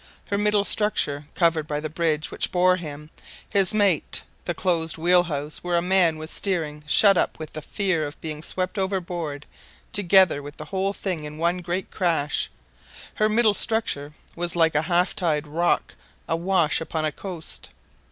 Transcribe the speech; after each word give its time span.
Her 0.31 0.37
middle 0.39 0.63
structure, 0.63 1.25
covered 1.35 1.67
by 1.67 1.79
the 1.79 1.87
bridge 1.87 2.31
which 2.31 2.51
bore 2.51 2.75
him, 2.77 3.11
his 3.51 3.71
mate, 3.71 4.23
the 4.45 4.55
closed 4.55 4.97
wheelhouse 4.97 5.59
where 5.59 5.77
a 5.77 5.81
man 5.83 6.17
was 6.17 6.31
steering 6.31 6.83
shut 6.87 7.19
up 7.19 7.37
with 7.37 7.53
the 7.53 7.61
fear 7.61 8.07
of 8.07 8.19
being 8.19 8.41
swept 8.41 8.79
overboard 8.79 9.45
together 9.93 10.41
with 10.41 10.57
the 10.57 10.65
whole 10.65 10.91
thing 10.93 11.23
in 11.23 11.37
one 11.37 11.59
great 11.59 11.91
crash 11.91 12.49
her 13.13 13.29
middle 13.29 13.53
structure 13.53 14.11
was 14.35 14.55
like 14.55 14.73
a 14.73 14.81
half 14.89 15.15
tide 15.15 15.45
rock 15.45 15.93
awash 16.27 16.81
upon 16.81 17.05
a 17.05 17.11
coast. 17.11 17.69